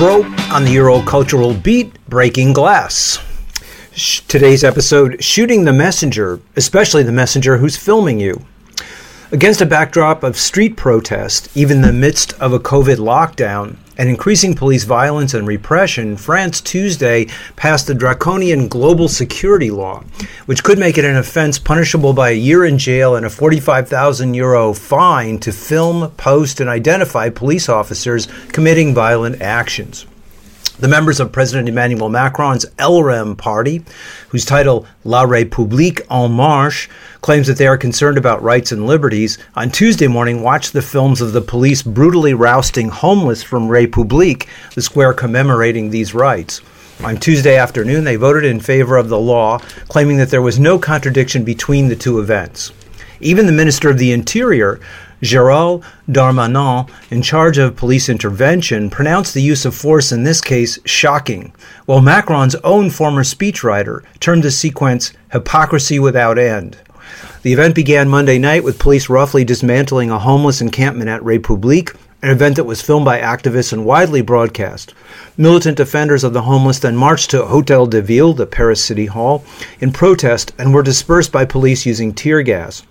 [0.00, 3.18] This is Broe on the Euro Cultural Beat Breaking Glass.
[4.28, 8.46] Today's episode Shooting the Messenger, especially the messenger who's filming you.
[9.30, 14.08] Against a backdrop of street protest, even in the midst of a COVID lockdown, and
[14.08, 20.02] increasing police violence and repression, France Tuesday passed a draconian global security law,
[20.46, 24.32] which could make it an offense punishable by a year in jail and a 45,000
[24.32, 30.06] euro fine to film, post, and identify police officers committing violent actions.
[30.80, 33.84] The members of President Emmanuel Macron's LREM party,
[34.30, 36.88] whose title La République En Marche
[37.20, 41.20] claims that they are concerned about rights and liberties, on Tuesday morning watched the films
[41.20, 46.62] of the police brutally rousting homeless from République, the square commemorating these rights.
[47.04, 50.78] On Tuesday afternoon, they voted in favor of the law, claiming that there was no
[50.78, 52.72] contradiction between the two events.
[53.20, 54.80] Even the Minister of the Interior,
[55.22, 60.78] Gérald Darmanin, in charge of police intervention, pronounced the use of force in this case
[60.86, 61.52] shocking,
[61.84, 66.78] while Macron's own former speechwriter termed the sequence hypocrisy without end.
[67.42, 72.30] The event began Monday night with police roughly dismantling a homeless encampment at République, an
[72.30, 74.94] event that was filmed by activists and widely broadcast.
[75.36, 79.44] Militant defenders of the homeless then marched to Hotel de Ville, the Paris City Hall,
[79.80, 82.82] in protest and were dispersed by police using tear gas.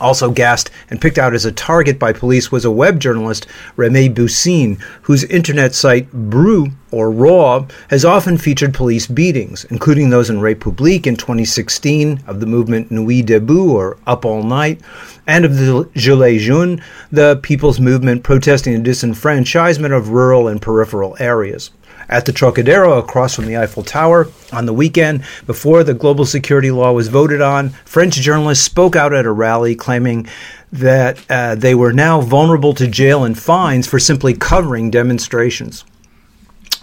[0.00, 3.46] Also gassed and picked out as a target by police was a web journalist,
[3.76, 10.30] Remy Buisine, whose internet site Brew or Raw has often featured police beatings, including those
[10.30, 14.80] in République in 2016 of the movement Nuit Debout or Up All Night,
[15.26, 16.80] and of the Gilets Jaunes,
[17.12, 21.70] the people's movement protesting the disenfranchisement of rural and peripheral areas
[22.08, 26.70] at the Trocadero across from the Eiffel Tower on the weekend before the global security
[26.70, 27.70] law was voted on.
[27.84, 30.26] French journalists spoke out at a rally claiming
[30.72, 35.84] that uh, they were now vulnerable to jail and fines for simply covering demonstrations.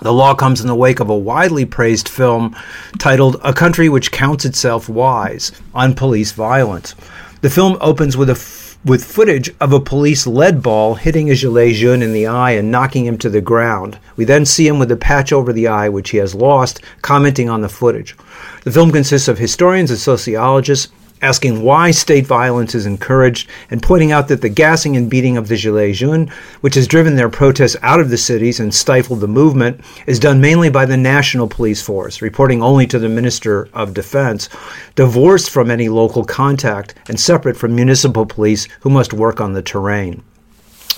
[0.01, 2.55] The law comes in the wake of a widely praised film
[2.97, 6.95] titled A Country Which Counts Itself Wise on Police Violence.
[7.41, 8.35] The film opens with a
[8.83, 12.71] with footage of a police lead ball hitting a gilet jaune in the eye and
[12.71, 13.99] knocking him to the ground.
[14.15, 17.49] We then see him with a patch over the eye, which he has lost, commenting
[17.49, 18.15] on the footage.
[18.63, 24.11] The film consists of historians and sociologists asking why state violence is encouraged and pointing
[24.11, 27.75] out that the gassing and beating of the Gilets jaunes, which has driven their protests
[27.81, 31.81] out of the cities and stifled the movement, is done mainly by the National Police
[31.81, 34.49] Force, reporting only to the Minister of Defense,
[34.95, 39.61] divorced from any local contact and separate from municipal police who must work on the
[39.61, 40.23] terrain.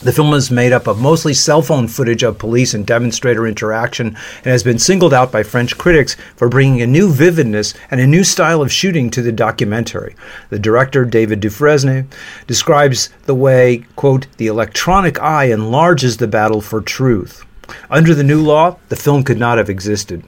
[0.03, 4.07] The film is made up of mostly cell phone footage of police and demonstrator interaction
[4.07, 8.05] and has been singled out by French critics for bringing a new vividness and a
[8.05, 10.13] new style of shooting to the documentary.
[10.49, 12.09] The director, David Dufresne,
[12.47, 17.45] describes the way, quote, the electronic eye enlarges the battle for truth.
[17.89, 20.25] Under the new law, the film could not have existed.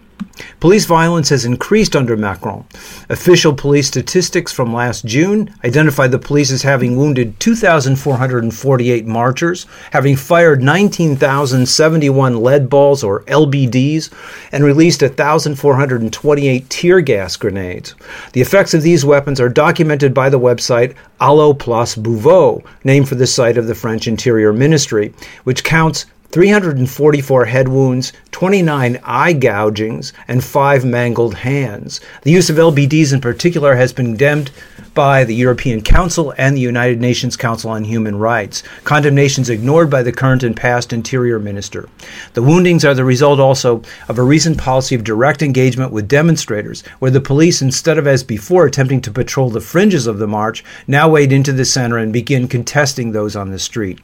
[0.60, 2.66] Police violence has increased under Macron.
[3.10, 10.16] Official police statistics from last June identified the police as having wounded 2,448 marchers, having
[10.16, 14.12] fired 19,071 lead balls or LBDs,
[14.52, 17.96] and released 1,428 tear gas grenades.
[18.34, 23.16] The effects of these weapons are documented by the website Allo Place Beauvau, named for
[23.16, 30.12] the site of the French Interior Ministry, which counts 344 head wounds, 29 eye gougings,
[30.28, 32.02] and 5 mangled hands.
[32.24, 34.52] The use of LBDs in particular has been condemned
[34.94, 40.04] by the European Council and the United Nations Council on Human Rights, condemnations ignored by
[40.04, 41.88] the current and past Interior Minister.
[42.34, 46.82] The woundings are the result also of a recent policy of direct engagement with demonstrators,
[47.00, 50.66] where the police, instead of as before attempting to patrol the fringes of the march,
[50.86, 54.02] now wade into the center and begin contesting those on the street.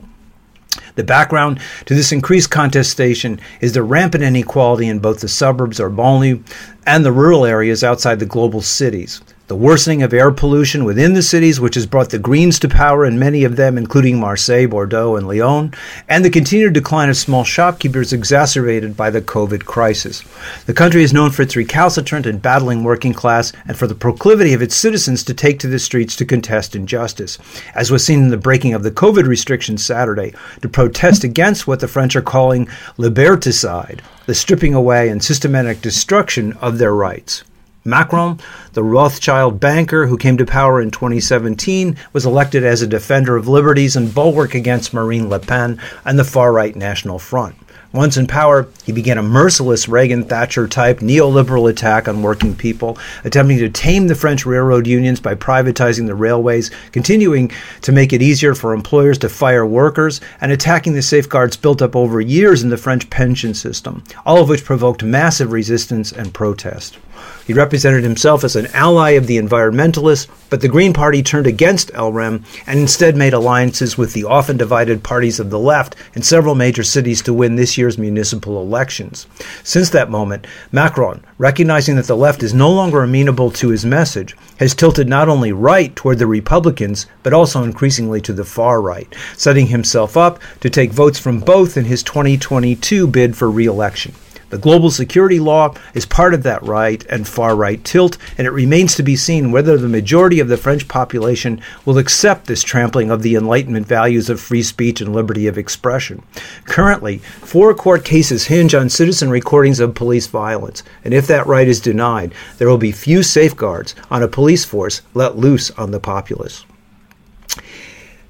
[0.95, 5.89] The background to this increased contestation is the rampant inequality in both the suburbs or
[5.89, 6.43] banlieue
[6.85, 9.21] and the rural areas outside the global cities.
[9.51, 13.03] The worsening of air pollution within the cities, which has brought the Greens to power
[13.03, 15.73] in many of them, including Marseille, Bordeaux, and Lyon,
[16.07, 20.23] and the continued decline of small shopkeepers exacerbated by the COVID crisis.
[20.67, 24.53] The country is known for its recalcitrant and battling working class and for the proclivity
[24.53, 27.37] of its citizens to take to the streets to contest injustice,
[27.75, 31.81] as was seen in the breaking of the COVID restrictions Saturday to protest against what
[31.81, 37.43] the French are calling liberticide, the stripping away and systematic destruction of their rights.
[37.83, 38.39] Macron,
[38.73, 43.47] the Rothschild banker who came to power in 2017, was elected as a defender of
[43.47, 47.55] liberties and bulwark against Marine Le Pen and the far right National Front.
[47.91, 52.99] Once in power, he began a merciless Reagan Thatcher type neoliberal attack on working people,
[53.23, 57.51] attempting to tame the French railroad unions by privatizing the railways, continuing
[57.81, 61.95] to make it easier for employers to fire workers, and attacking the safeguards built up
[61.95, 66.97] over years in the French pension system, all of which provoked massive resistance and protest.
[67.45, 71.91] He represented himself as an ally of the environmentalists, but the Green Party turned against
[71.93, 76.55] LREM and instead made alliances with the often divided parties of the left in several
[76.55, 79.27] major cities to win this year's municipal elections.
[79.63, 84.35] Since that moment, Macron, recognizing that the left is no longer amenable to his message,
[84.59, 89.13] has tilted not only right toward the Republicans, but also increasingly to the far right,
[89.35, 94.13] setting himself up to take votes from both in his 2022 bid for re election.
[94.51, 98.51] The global security law is part of that right and far right tilt, and it
[98.51, 103.09] remains to be seen whether the majority of the French population will accept this trampling
[103.09, 106.21] of the Enlightenment values of free speech and liberty of expression.
[106.65, 111.67] Currently, four court cases hinge on citizen recordings of police violence, and if that right
[111.67, 115.99] is denied, there will be few safeguards on a police force let loose on the
[116.01, 116.65] populace.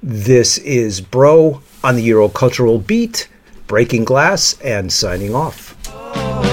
[0.04, 3.28] This is Broe on the Eurocultural Beat,
[3.66, 5.71] breaking glass, and signing off